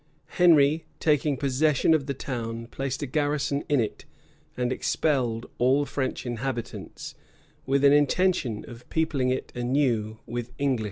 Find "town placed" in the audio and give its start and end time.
2.15-3.03